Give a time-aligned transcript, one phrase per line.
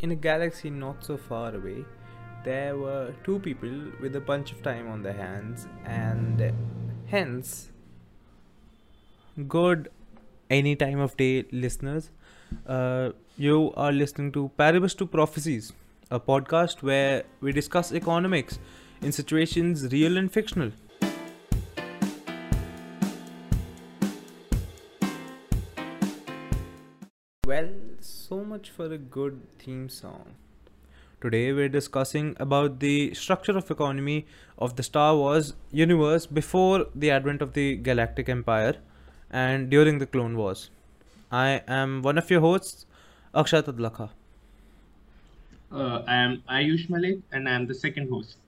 [0.00, 1.84] In a galaxy not so far away,
[2.44, 3.68] there were two people
[4.00, 6.52] with a bunch of time on their hands, and
[7.06, 7.72] hence,
[9.48, 9.88] good
[10.50, 12.12] any time of day listeners,
[12.68, 15.72] uh, you are listening to Paribus to Prophecies,
[16.12, 18.60] a podcast where we discuss economics
[19.02, 20.70] in situations real and fictional.
[28.58, 30.30] Much for a good theme song.
[31.20, 34.26] Today we're discussing about the structure of economy
[34.58, 38.74] of the Star Wars universe before the advent of the Galactic Empire
[39.30, 40.70] and during the Clone Wars.
[41.30, 42.86] I am one of your hosts,
[43.32, 44.10] Akshat Adlakha.
[45.70, 48.38] Uh, I am Ayush Malik and I am the second host.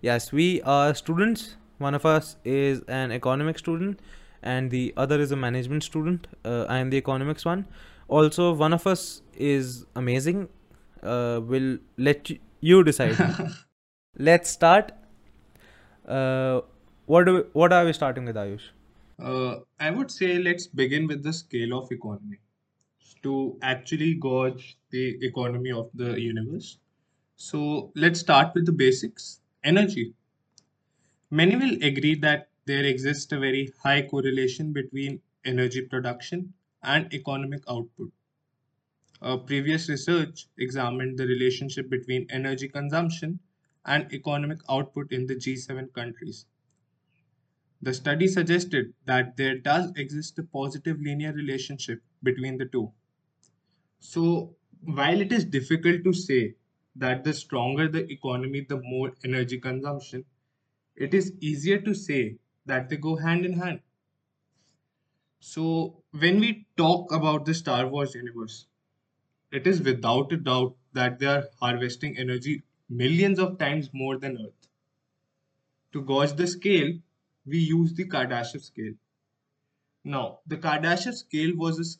[0.00, 1.54] Yes, we are students.
[1.78, 4.00] One of us is an economics student
[4.42, 6.26] and the other is a management student.
[6.44, 7.68] Uh, I am the economics one.
[8.08, 10.48] Also, one of us is amazing.
[11.02, 13.16] Uh, will let you, you decide.
[14.18, 14.92] Let's start.
[16.06, 16.60] Uh,
[17.06, 18.68] what do we, what are we starting with, Ayush?
[19.20, 22.38] Uh, I would say let's begin with the scale of economy
[23.22, 26.78] to actually gauge the economy of the universe.
[27.36, 30.14] So let's start with the basics energy.
[31.30, 36.52] Many will agree that there exists a very high correlation between energy production
[36.86, 38.12] and economic output.
[39.20, 43.40] Uh, previous research examined the relationship between energy consumption
[43.84, 46.46] and economic output in the G7 countries.
[47.80, 52.92] The study suggested that there does exist a positive linear relationship between the two.
[54.00, 56.54] So, while it is difficult to say
[56.94, 60.24] that the stronger the economy, the more energy consumption,
[60.96, 63.82] it is easier to say that they go hand in hand.
[65.48, 68.66] So, when we talk about the Star Wars universe,
[69.52, 74.38] it is without a doubt that they are harvesting energy millions of times more than
[74.44, 74.66] Earth.
[75.92, 76.98] To gauge the scale,
[77.46, 78.94] we use the Kardashev scale.
[80.02, 81.98] Now, the Kardashev scale was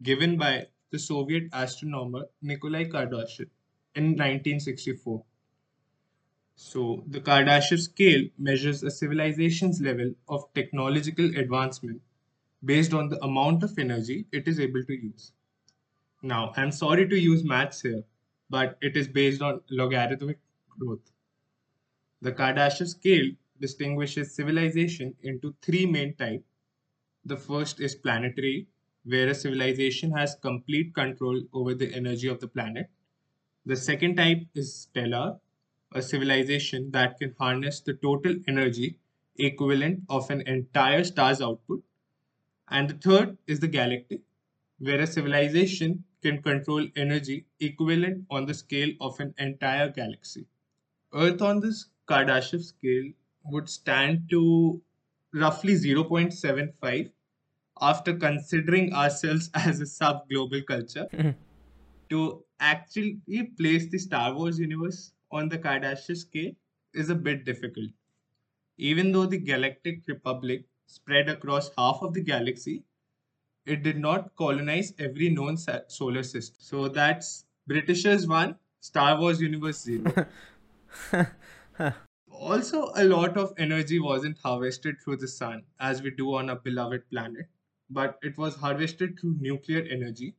[0.00, 3.50] given by the Soviet astronomer Nikolai Kardashev
[3.96, 5.24] in 1964.
[6.54, 12.00] So, the Kardashev scale measures a civilization's level of technological advancement
[12.64, 15.32] based on the amount of energy it is able to use.
[16.22, 18.04] Now, I'm sorry to use maths here,
[18.50, 20.38] but it is based on logarithmic
[20.78, 21.10] growth.
[22.22, 23.30] The Kardashev scale
[23.60, 26.44] distinguishes civilization into three main types.
[27.24, 28.68] The first is planetary,
[29.04, 32.90] where a civilization has complete control over the energy of the planet.
[33.66, 35.38] The second type is stellar,
[35.92, 38.98] a civilization that can harness the total energy
[39.36, 41.82] equivalent of an entire star's output.
[42.68, 44.22] And the third is the galactic,
[44.78, 50.46] where a civilization can control energy equivalent on the scale of an entire galaxy.
[51.14, 53.12] Earth on this Kardashev scale
[53.44, 54.82] would stand to
[55.32, 57.10] roughly 0.75
[57.80, 61.08] after considering ourselves as a sub global culture.
[61.12, 61.30] Hmm.
[62.08, 63.20] to actually
[63.58, 66.52] place the Star Wars universe on the Kardashev scale
[66.94, 67.90] is a bit difficult.
[68.78, 72.84] Even though the Galactic Republic spread across half of the galaxy,
[73.66, 75.56] it did not colonize every known
[75.88, 76.56] solar system.
[76.58, 80.26] So that's Britishers 1, Star Wars Universe 0.
[82.30, 86.56] also, a lot of energy wasn't harvested through the sun as we do on our
[86.56, 87.48] beloved planet,
[87.88, 90.34] but it was harvested through nuclear energy,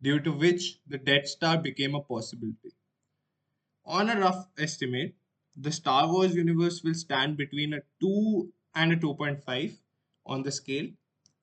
[0.00, 2.72] due to which the Death Star became a possibility.
[3.84, 5.14] On a rough estimate,
[5.56, 9.78] the Star Wars universe will stand between a 2 and a 2.5
[10.26, 10.88] on the scale.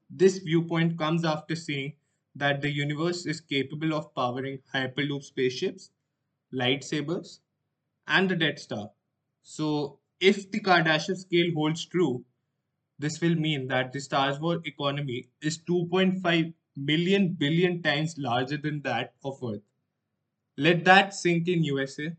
[0.10, 1.94] This viewpoint comes after seeing
[2.36, 5.92] that the universe is capable of powering Hyperloop spaceships,
[6.54, 7.40] lightsabers,
[8.08, 8.92] and the Death Star.
[9.44, 12.26] So, if the Kardashev scale holds true,
[13.00, 18.82] this will mean that the Star Wars economy is 2.5 million billion times larger than
[18.84, 19.64] that of Earth.
[20.58, 22.16] Let that sink in, USA.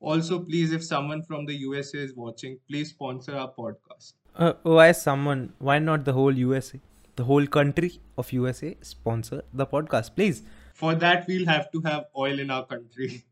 [0.00, 4.14] Also, please, if someone from the USA is watching, please sponsor our podcast.
[4.36, 5.52] Uh, why someone?
[5.58, 6.80] Why not the whole USA?
[7.16, 10.42] The whole country of USA sponsor the podcast, please.
[10.74, 13.24] For that, we'll have to have oil in our country.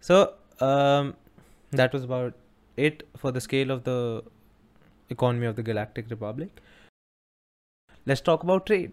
[0.00, 1.16] So, um,
[1.72, 2.34] that was about
[2.76, 4.22] it for the scale of the
[5.10, 6.60] economy of the Galactic Republic.
[8.04, 8.92] Let's talk about trade.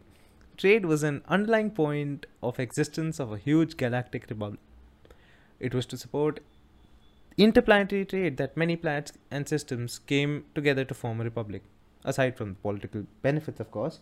[0.57, 4.59] Trade was an underlying point of existence of a huge galactic republic.
[5.59, 6.39] It was to support
[7.37, 11.63] interplanetary trade that many planets and systems came together to form a republic.
[12.05, 13.99] Aside from the political benefits, of course,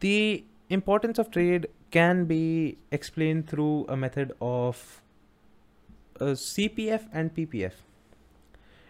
[0.00, 5.00] the importance of trade can be explained through a method of
[6.20, 7.72] uh, CPF and PPF.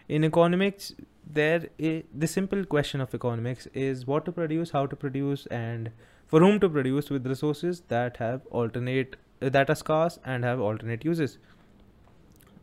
[0.07, 0.93] In economics,
[1.31, 5.91] there the simple question of economics is what to produce, how to produce, and
[6.27, 10.59] for whom to produce with resources that have alternate uh, that are scarce and have
[10.59, 11.37] alternate uses.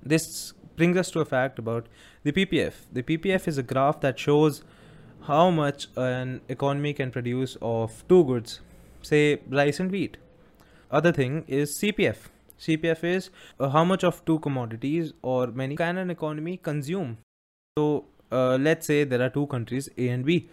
[0.06, 1.87] This brings us to a fact about
[2.23, 2.75] the PPF.
[2.93, 4.62] The PPF is a graph that shows
[5.23, 8.61] how much an economy can produce of two goods,
[9.03, 10.17] say rice and wheat.
[10.91, 12.29] Other thing is CPF.
[12.61, 17.19] CPF is uh, how much of two commodities or many can an economy consume.
[17.76, 20.49] So uh, let's say there are two countries A and B.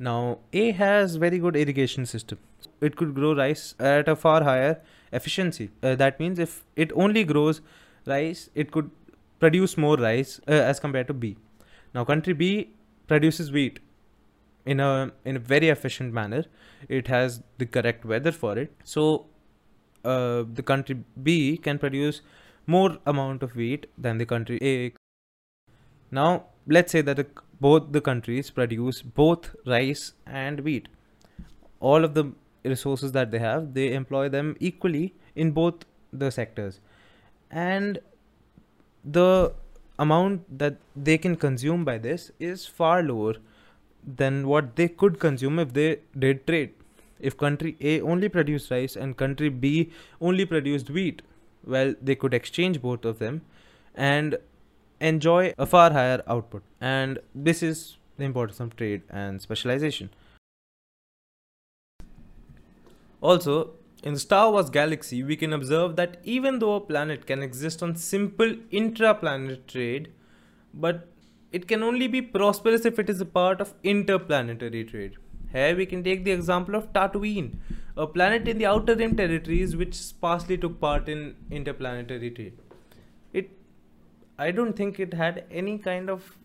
[0.00, 2.38] Now A has very good irrigation system.
[2.80, 4.82] It could grow rice at a far higher
[5.12, 5.70] efficiency.
[5.82, 7.60] Uh, that means if it only grows
[8.06, 8.90] rice, it could
[9.38, 11.36] produce more rice uh, as compared to B.
[11.94, 12.70] Now country B
[13.06, 13.80] produces wheat
[14.64, 16.44] in a in a very efficient manner.
[16.88, 18.72] It has the correct weather for it.
[18.84, 19.26] So
[20.04, 22.20] uh, the country B can produce
[22.66, 24.92] more amount of wheat than the country A.
[26.10, 27.26] Now let's say that the,
[27.60, 30.88] both the countries produce both rice and wheat.
[31.80, 32.32] All of the
[32.64, 36.80] resources that they have, they employ them equally in both the sectors,
[37.50, 37.98] and
[39.04, 39.52] the
[39.98, 43.34] amount that they can consume by this is far lower
[44.06, 46.74] than what they could consume if they did trade.
[47.18, 49.90] If country A only produced rice and country B
[50.20, 51.22] only produced wheat,
[51.64, 53.42] well, they could exchange both of them
[53.94, 54.38] and
[55.00, 56.62] enjoy a far higher output.
[56.80, 60.10] And this is the importance of trade and specialization.
[63.20, 63.70] Also,
[64.06, 67.96] in Star Wars galaxy, we can observe that even though a planet can exist on
[67.96, 70.12] simple intra-planet trade,
[70.72, 71.08] but
[71.50, 75.16] it can only be prosperous if it is a part of interplanetary trade.
[75.50, 77.56] Here we can take the example of Tatooine,
[77.96, 82.56] a planet in the Outer Rim territories which sparsely took part in interplanetary trade.
[83.32, 83.50] It,
[84.38, 86.36] I don't think it had any kind of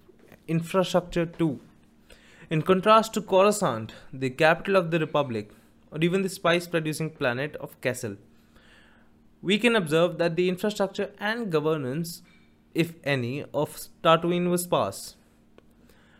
[0.48, 1.60] infrastructure too.
[2.50, 5.52] In contrast to Coruscant, the capital of the Republic,
[5.91, 8.17] or even the spice producing planet of Kessel,
[9.41, 12.21] we can observe that the infrastructure and governance,
[12.73, 15.15] if any, of Tatooine was sparse.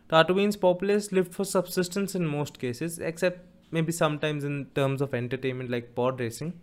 [0.10, 5.70] Tatooine's populace lived for subsistence in most cases, except maybe sometimes in terms of entertainment
[5.70, 6.54] like pod racing.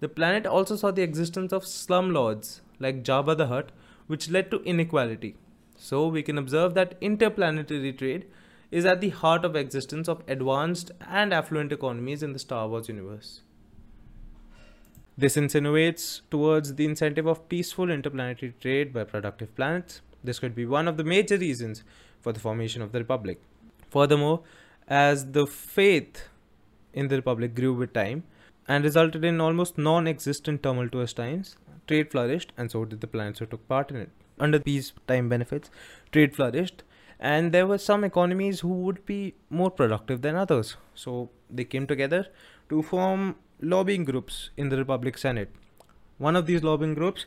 [0.00, 3.72] The planet also saw the existence of slum lords like Jabba the Hutt,
[4.08, 5.36] which led to inequality.
[5.76, 8.26] So we can observe that interplanetary trade
[8.70, 12.88] is at the heart of existence of advanced and affluent economies in the Star Wars
[12.88, 13.42] universe.
[15.18, 20.02] This insinuates towards the incentive of peaceful interplanetary trade by productive planets.
[20.22, 21.84] This could be one of the major reasons
[22.20, 23.40] for the formation of the Republic.
[23.88, 24.42] Furthermore,
[24.88, 26.28] as the faith
[26.92, 28.24] in the Republic grew with time
[28.68, 33.38] and resulted in almost non existent tumultuous times, trade flourished, and so did the planets
[33.38, 34.10] who took part in it.
[34.38, 35.70] Under peacetime benefits,
[36.12, 36.82] trade flourished,
[37.18, 40.76] and there were some economies who would be more productive than others.
[40.94, 42.26] So they came together
[42.68, 45.50] to form lobbying groups in the Republic Senate.
[46.18, 47.26] One of these lobbying groups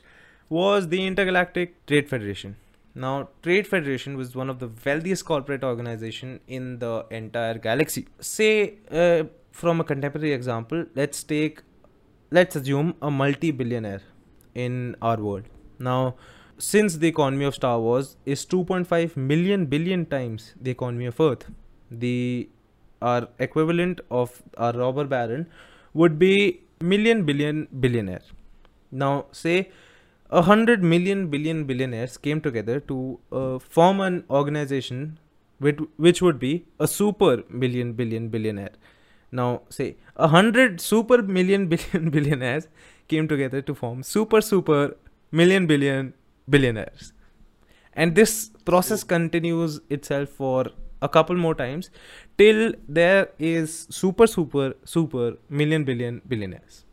[0.50, 2.56] was the Intergalactic Trade Federation.
[2.96, 8.08] Now, Trade Federation was one of the wealthiest corporate organization in the entire galaxy.
[8.20, 11.62] Say, uh, from a contemporary example, let's take,
[12.32, 14.02] let's assume a multi-billionaire
[14.56, 15.44] in our world.
[15.78, 16.16] Now,
[16.60, 21.46] since the economy of Star Wars is 2.5 million billion times the economy of Earth,
[21.90, 22.50] the
[23.02, 25.48] our equivalent of our robber baron
[25.94, 28.22] would be million billion billionaire.
[28.92, 29.72] Now, say
[30.30, 35.18] a hundred million billion billionaires came together to uh, form an organization
[35.60, 38.72] which, which would be a super million billion billionaire.
[39.32, 42.68] Now, say a hundred super million billion billionaires
[43.08, 44.98] came together to form super super
[45.32, 46.14] million billion
[46.50, 47.14] billionaires.
[47.94, 50.68] And this process continues itself for
[51.02, 51.90] a couple more times
[52.38, 56.86] till there is super super super million billion billionaires.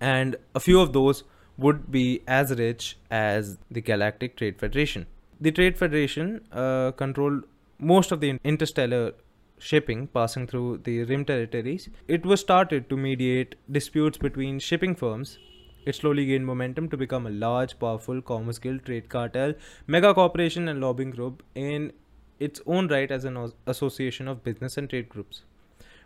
[0.00, 1.24] And a few of those
[1.58, 5.06] would be as rich as the Galactic Trade Federation.
[5.40, 7.44] The Trade Federation uh, controlled
[7.78, 9.12] most of the interstellar
[9.58, 11.88] shipping passing through the rim territories.
[12.08, 15.38] It was started to mediate disputes between shipping firms.
[15.84, 19.54] It slowly gained momentum to become a large, powerful commerce guild, trade cartel,
[19.86, 21.92] mega corporation, and lobbying group in
[22.38, 25.42] its own right as an association of business and trade groups.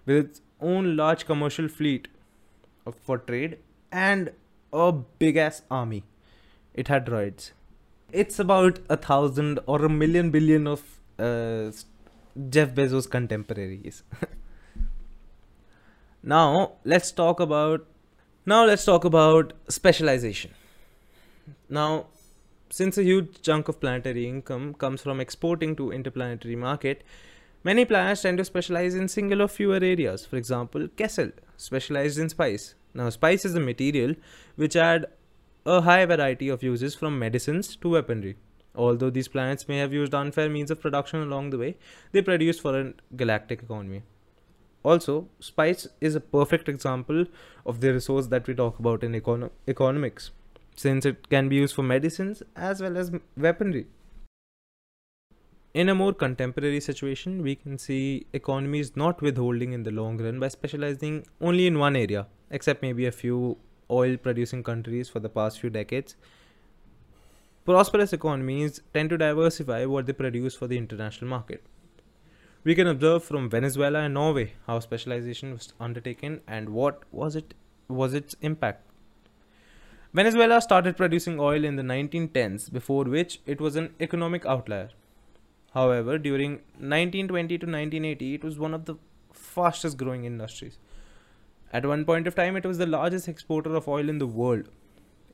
[0.07, 2.09] With its own large commercial fleet
[3.02, 3.59] for trade
[3.90, 4.31] and
[4.73, 6.04] a big ass army.
[6.75, 7.52] It had droids.
[8.12, 10.83] It's about a thousand or a million billion of
[11.19, 11.71] uh,
[12.49, 14.02] Jeff Bezos' contemporaries.
[16.26, 17.87] Now let's talk about
[18.47, 20.51] now let's talk about specialization.
[21.69, 22.07] Now,
[22.71, 27.05] since a huge chunk of planetary income comes from exporting to interplanetary market,
[27.63, 30.27] many planets tend to specialize in single or fewer areas.
[30.27, 32.75] For example, Kessel specialized in spice.
[32.93, 34.15] Now, spice is a material
[34.57, 35.07] which had
[35.67, 38.37] a high variety of uses from medicines to weaponry.
[38.75, 41.77] Although these planets may have used unfair means of production along the way,
[42.13, 44.03] they produced for a galactic economy.
[44.85, 47.25] Also, spice is a perfect example
[47.64, 50.31] of the resource that we talk about in econo- economics,
[50.76, 53.87] since it can be used for medicines as well as weaponry.
[55.73, 60.38] In a more contemporary situation, we can see economies not withholding in the long run
[60.38, 63.57] by specializing only in one area, except maybe a few
[63.91, 66.14] oil producing countries for the past few decades.
[67.64, 71.64] Prosperous economies tend to diversify what they produce for the international market.
[72.64, 77.52] We can observe from Venezuela and Norway how specialization was undertaken and what was it
[77.88, 78.87] was its impact.
[80.14, 84.88] Venezuela started producing oil in the 1910s, before which it was an economic outlier.
[85.75, 88.94] However, during 1920 to 1980, it was one of the
[89.33, 90.78] fastest growing industries.
[91.71, 94.68] At one point of time, it was the largest exporter of oil in the world.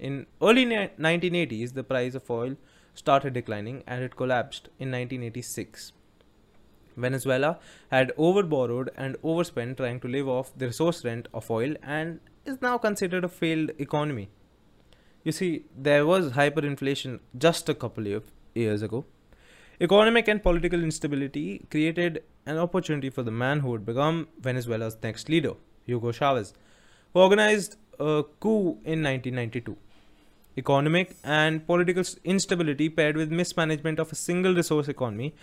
[0.00, 2.56] In early 1980s, the price of oil
[2.94, 5.92] started declining and it collapsed in 1986.
[6.96, 7.58] Venezuela
[7.90, 12.60] had overborrowed and overspent trying to live off the resource rent of oil and is
[12.60, 14.28] now considered a failed economy.
[15.24, 19.04] You see, there was hyperinflation just a couple of years ago.
[19.80, 25.28] Economic and political instability created an opportunity for the man who would become Venezuela's next
[25.28, 25.54] leader,
[25.84, 26.52] Hugo Chavez,
[27.12, 29.76] who organized a coup in 1992.
[30.58, 35.34] Economic and political instability paired with mismanagement of a single resource economy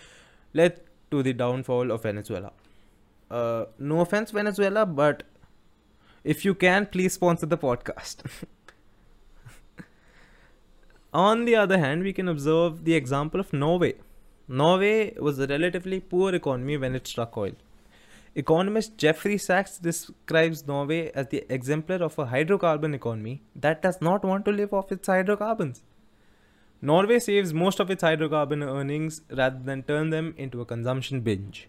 [0.54, 2.52] led to the downfall of Venezuela.
[3.30, 5.22] Uh, no offense, Venezuela, but
[6.24, 8.24] if you can, please sponsor the podcast.
[11.12, 13.94] On the other hand, we can observe the example of Norway.
[14.46, 17.52] Norway was a relatively poor economy when it struck oil.
[18.34, 24.24] Economist Jeffrey Sachs describes Norway as the exemplar of a hydrocarbon economy that does not
[24.24, 25.82] want to live off its hydrocarbons.
[26.80, 31.68] Norway saves most of its hydrocarbon earnings rather than turn them into a consumption binge.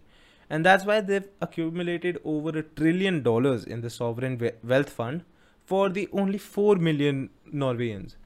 [0.49, 5.23] And that's why they've accumulated over a trillion dollars in the sovereign wealth fund
[5.65, 8.17] for the only 4 million Norwegians.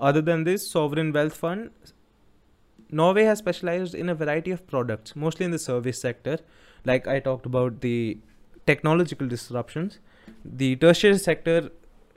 [0.00, 1.70] Other than this sovereign wealth fund,
[2.90, 6.38] Norway has specialized in a variety of products, mostly in the service sector.
[6.84, 8.18] Like I talked about the
[8.66, 9.98] technological disruptions.
[10.44, 11.70] The tertiary sector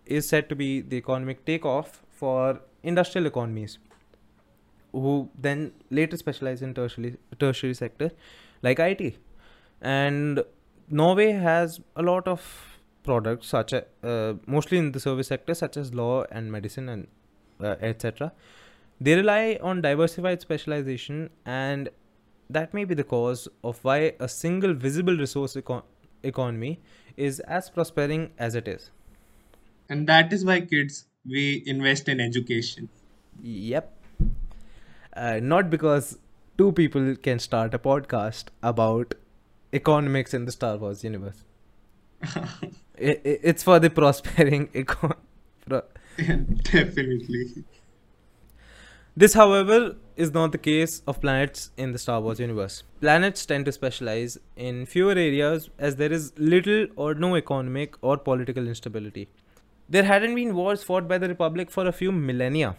[0.06, 2.62] is said to be the economic takeoff for
[2.92, 3.78] industrial economies
[4.92, 5.16] who
[5.48, 8.12] then later specialize in tertiary tertiary sector
[8.68, 9.18] like IT
[9.82, 10.44] and
[10.90, 12.46] Norway has a lot of
[13.04, 17.08] products such as uh, mostly in the service sector such as law and medicine and
[17.62, 18.32] uh, etc
[19.00, 21.90] they rely on diversified specialization and
[22.50, 25.84] that may be the cause of why a single visible resource eco-
[26.24, 26.80] economy
[27.16, 28.92] is as prospering as it is.
[29.90, 32.90] And that is why kids we invest in education.
[33.42, 33.94] Yep.
[35.16, 36.18] Uh, not because
[36.58, 39.16] two people can start a podcast about
[39.74, 41.44] economics in the Star Wars universe.
[42.98, 45.16] it, it, it's for the prospering econ.
[45.66, 45.84] Pro-
[46.18, 47.64] Definitely.
[49.16, 52.84] This, however, is not the case of planets in the Star Wars universe.
[53.02, 58.18] Planets tend to specialize in fewer areas as there is little or no economic or
[58.18, 59.28] political instability.
[59.90, 62.76] There hadn't been wars fought by the Republic for a few millennia,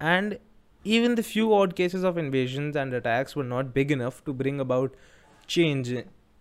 [0.00, 0.38] and
[0.84, 4.60] even the few odd cases of invasions and attacks were not big enough to bring
[4.60, 4.94] about
[5.48, 5.92] change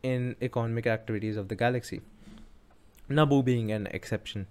[0.04, 2.02] in economic activities of the galaxy.
[3.10, 4.46] Naboo being an exception.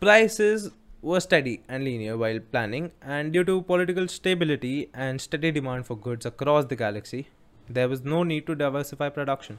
[0.00, 5.86] Prices were steady and linear while planning, and due to political stability and steady demand
[5.86, 7.28] for goods across the galaxy,
[7.70, 9.58] there was no need to diversify production.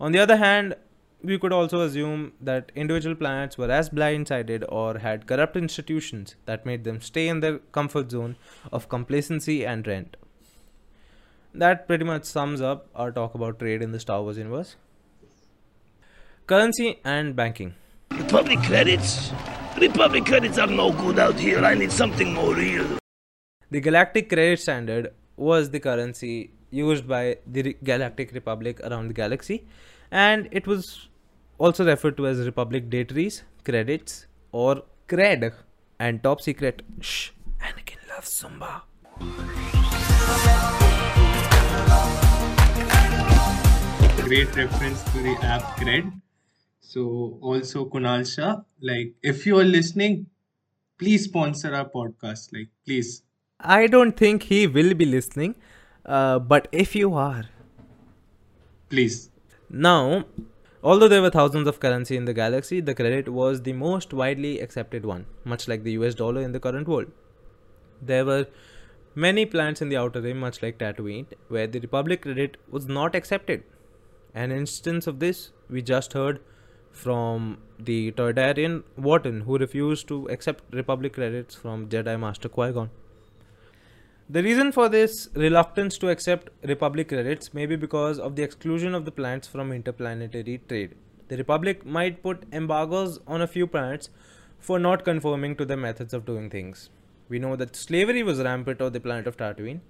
[0.00, 0.74] On the other hand,
[1.22, 6.64] we could also assume that individual planets were as blindsided or had corrupt institutions that
[6.64, 8.36] made them stay in their comfort zone
[8.72, 10.16] of complacency and rent.
[11.52, 14.76] That pretty much sums up our talk about trade in the Star Wars universe.
[16.46, 17.74] Currency and banking.
[18.12, 19.32] Republic credits?
[19.78, 21.64] Republic credits are no good out here.
[21.64, 22.98] I need something more real.
[23.70, 29.66] The Galactic Credit Standard was the currency used by the Galactic Republic around the galaxy,
[30.10, 31.08] and it was
[31.60, 35.52] also referred to as Republic Dataries, Credits, or CRED,
[35.98, 36.82] and top secret.
[37.00, 38.82] Shh, Anakin loves Zumba.
[44.30, 46.10] great reference to the app Cred.
[46.80, 50.26] So also Kunal Shah, like if you are listening,
[50.98, 52.52] please sponsor our podcast.
[52.52, 53.22] Like please.
[53.58, 55.56] I don't think he will be listening,
[56.06, 57.44] uh, but if you are,
[58.88, 59.30] Please.
[59.68, 60.24] Now,
[60.82, 64.60] although there were thousands of currency in the galaxy, the credit was the most widely
[64.60, 67.10] accepted one, much like the US dollar in the current world.
[68.02, 68.46] There were
[69.14, 73.14] many planets in the outer rim, much like Tatooine, where the Republic credit was not
[73.14, 73.64] accepted.
[74.34, 76.40] An instance of this we just heard
[76.92, 82.90] from the Toydarian Watto, who refused to accept Republic credits from Jedi Master Qui Gon.
[84.32, 88.94] The reason for this reluctance to accept Republic credits may be because of the exclusion
[88.94, 90.94] of the planets from interplanetary trade.
[91.26, 94.08] The Republic might put embargoes on a few planets
[94.60, 96.90] for not conforming to their methods of doing things.
[97.28, 99.80] We know that slavery was rampant on the planet of Tatooine.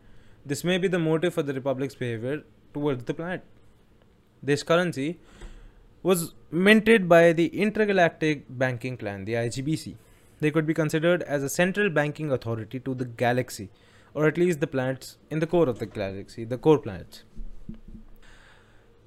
[0.47, 2.43] This may be the motive for the Republic's behavior
[2.73, 3.45] towards the planet.
[4.43, 5.19] This currency
[6.03, 9.97] was minted by the Intergalactic Banking Clan, the IGBC.
[10.41, 13.69] They could be considered as a central banking authority to the galaxy
[14.15, 17.25] or at least the planets in the core of the galaxy, the core planets.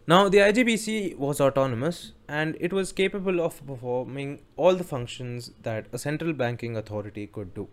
[0.05, 5.87] Now, the IGBC was autonomous and it was capable of performing all the functions that
[5.93, 7.69] a central banking authority could do.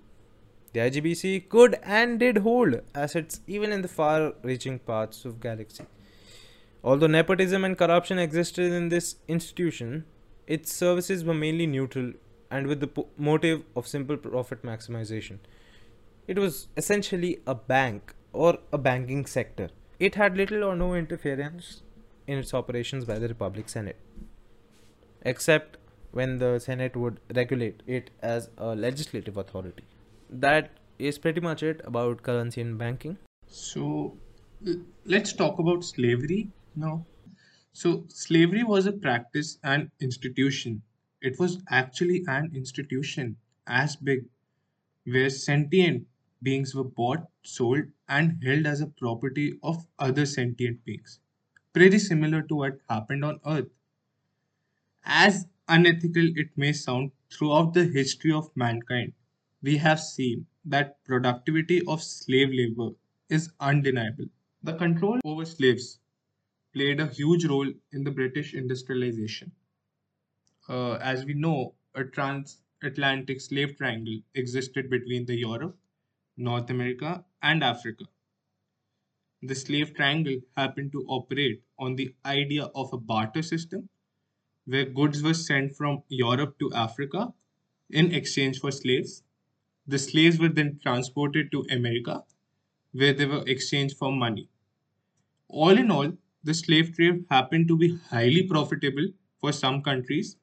[0.73, 5.85] The IGBC could and did hold assets even in the far reaching parts of galaxy.
[6.85, 10.05] Although nepotism and corruption existed in this institution,
[10.47, 12.13] its services were mainly neutral
[12.49, 15.39] and with the motive of simple profit maximization.
[16.31, 19.69] It was essentially a bank or a banking sector.
[19.99, 21.83] It had little or no interference
[22.29, 23.97] in its operations by the Republic Senate,
[25.23, 25.79] except
[26.13, 29.83] when the Senate would regulate it as a legislative authority.
[30.29, 30.71] That
[31.01, 33.19] is pretty much it about currency and banking.
[33.49, 34.17] So
[35.05, 37.07] let's talk about slavery now.
[37.73, 40.83] So slavery was a practice and institution.
[41.23, 44.27] It was actually an institution as big
[45.05, 46.07] where sentient
[46.43, 51.21] beings were bought, sold, and held as a property of other sentient beings.
[51.73, 53.71] Pretty similar to what happened on Earth.
[55.05, 59.13] As unethical it may sound, throughout the history of mankind,
[59.61, 62.97] we have seen that productivity of slave labor
[63.29, 64.25] is undeniable.
[64.63, 65.99] The control over slaves
[66.73, 69.53] played a huge role in the British industrialization.
[70.71, 75.79] Uh, as we know, a transatlantic slave triangle existed between the Europe,
[76.41, 78.07] North America, and Africa.
[79.43, 83.91] The slave triangle happened to operate on the idea of a barter system
[84.67, 87.35] where goods were sent from Europe to Africa
[87.91, 89.25] in exchange for slaves.
[89.87, 92.25] The slaves were then transported to America
[92.93, 94.49] where they were exchanged for money.
[95.49, 100.39] All in all, the slave trade happened to be highly profitable for some countries,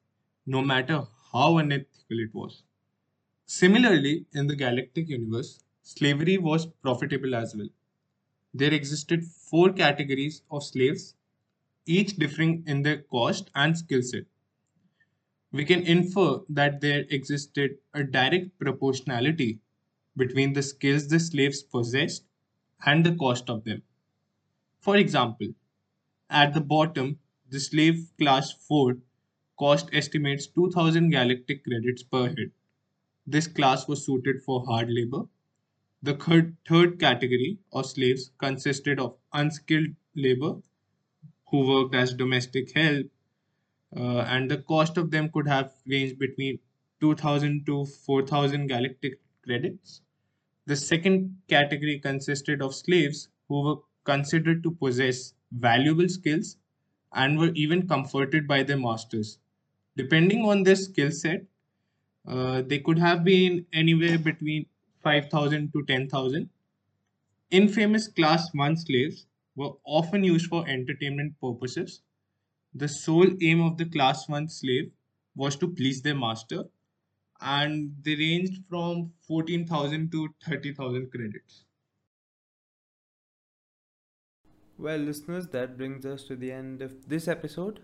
[0.46, 2.62] no matter how unethical it was.
[3.46, 5.60] Similarly, in the galactic universe,
[5.96, 7.68] slavery was profitable as well.
[8.54, 11.14] There existed four categories of slaves,
[11.86, 14.26] each differing in their cost and skill set.
[15.52, 19.60] We can infer that there existed a direct proportionality
[20.16, 22.24] between the skills the slaves possessed
[22.86, 23.82] and the cost of them.
[24.80, 25.54] For example,
[26.30, 27.20] at the bottom,
[27.50, 28.98] the slave class 4
[29.58, 32.52] cost estimates 2000 galactic credits per head.
[33.26, 35.28] This class was suited for hard labor.
[36.02, 36.14] The
[36.66, 40.60] third, category of slaves consisted of unskilled labor
[41.50, 43.06] who worked as domestic help,
[43.96, 46.60] uh, and the cost of them could have ranged between
[47.00, 50.02] 2000 to 4000 galactic credits.
[50.66, 56.56] The second category consisted of slaves who were considered to possess valuable skills
[57.12, 59.38] and were even comforted by their masters.
[59.96, 61.46] Depending on their skill set,
[62.26, 64.66] uh, they could have been anywhere between
[65.02, 66.48] 5,000 to 10,000.
[67.50, 72.02] Infamous class 1 slaves were often used for entertainment purposes.
[72.74, 74.90] The sole aim of the class 1 slave
[75.34, 76.64] was to please their master,
[77.40, 81.64] and they ranged from 14,000 to 30,000 credits.
[84.76, 87.80] Well, listeners, that brings us to the end of this episode.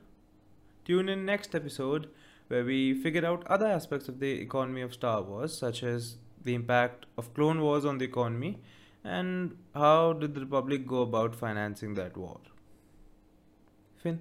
[0.84, 2.08] Tune in next episode
[2.48, 6.54] where we figure out other aspects of the economy of Star Wars, such as the
[6.54, 8.58] impact of Clone Wars on the economy
[9.02, 12.40] and how did the Republic go about financing that war.
[13.96, 14.20] Finn.